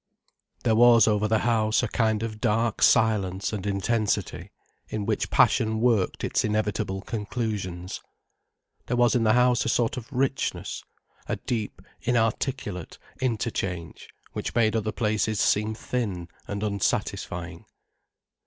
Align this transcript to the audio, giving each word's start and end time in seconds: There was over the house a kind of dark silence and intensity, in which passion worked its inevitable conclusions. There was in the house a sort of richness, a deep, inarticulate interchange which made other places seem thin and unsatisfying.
There 0.63 0.73
was 0.73 1.07
over 1.07 1.27
the 1.27 1.37
house 1.45 1.83
a 1.83 1.87
kind 1.87 2.23
of 2.23 2.41
dark 2.41 2.81
silence 2.81 3.53
and 3.53 3.67
intensity, 3.67 4.49
in 4.89 5.05
which 5.05 5.29
passion 5.29 5.79
worked 5.79 6.23
its 6.23 6.43
inevitable 6.43 7.01
conclusions. 7.03 8.01
There 8.87 8.97
was 8.97 9.13
in 9.13 9.23
the 9.25 9.33
house 9.33 9.63
a 9.63 9.69
sort 9.69 9.97
of 9.97 10.11
richness, 10.11 10.83
a 11.27 11.35
deep, 11.35 11.83
inarticulate 12.01 12.97
interchange 13.19 14.09
which 14.33 14.55
made 14.55 14.75
other 14.75 14.91
places 14.91 15.39
seem 15.39 15.75
thin 15.75 16.29
and 16.47 16.63
unsatisfying. 16.63 17.65